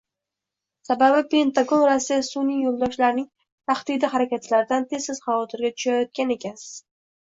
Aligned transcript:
Sababi 0.87 1.19
Pentagon 1.33 1.83
Rossiya 1.89 2.17
sunʼiy 2.29 2.63
yoʻldoshlarining 2.69 3.27
“tahdidli“ 3.73 4.11
harakatlaridan 4.15 4.89
tez-tez 4.95 5.23
xavotirga 5.27 5.73
tushayotgan 5.77 6.35
ekan. 6.39 6.61